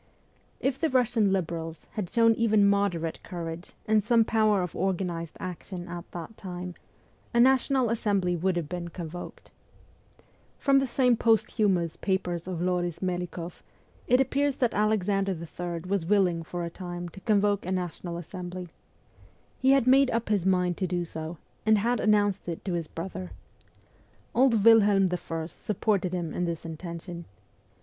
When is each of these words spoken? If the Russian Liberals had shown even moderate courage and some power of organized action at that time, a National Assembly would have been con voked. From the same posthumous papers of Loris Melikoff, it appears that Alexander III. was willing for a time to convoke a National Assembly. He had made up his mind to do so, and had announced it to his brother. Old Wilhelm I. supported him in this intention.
If 0.59 0.79
the 0.79 0.89
Russian 0.89 1.31
Liberals 1.31 1.85
had 1.91 2.09
shown 2.09 2.33
even 2.33 2.67
moderate 2.67 3.21
courage 3.21 3.73
and 3.85 4.03
some 4.03 4.25
power 4.25 4.63
of 4.63 4.75
organized 4.75 5.37
action 5.39 5.87
at 5.87 6.11
that 6.11 6.35
time, 6.37 6.73
a 7.35 7.39
National 7.39 7.87
Assembly 7.91 8.35
would 8.35 8.55
have 8.55 8.67
been 8.67 8.87
con 8.87 9.07
voked. 9.11 9.51
From 10.57 10.79
the 10.79 10.87
same 10.87 11.15
posthumous 11.15 11.97
papers 11.97 12.47
of 12.47 12.63
Loris 12.63 13.03
Melikoff, 13.03 13.61
it 14.07 14.19
appears 14.19 14.55
that 14.57 14.73
Alexander 14.73 15.33
III. 15.39 15.81
was 15.87 16.07
willing 16.07 16.41
for 16.41 16.63
a 16.65 16.71
time 16.71 17.07
to 17.09 17.19
convoke 17.19 17.63
a 17.63 17.71
National 17.71 18.17
Assembly. 18.17 18.69
He 19.59 19.69
had 19.69 19.85
made 19.85 20.09
up 20.09 20.29
his 20.29 20.47
mind 20.47 20.77
to 20.77 20.87
do 20.87 21.05
so, 21.05 21.37
and 21.63 21.77
had 21.77 21.99
announced 21.99 22.49
it 22.49 22.65
to 22.65 22.73
his 22.73 22.87
brother. 22.87 23.33
Old 24.33 24.65
Wilhelm 24.65 25.07
I. 25.29 25.45
supported 25.45 26.11
him 26.11 26.33
in 26.33 26.45
this 26.45 26.65
intention. 26.65 27.25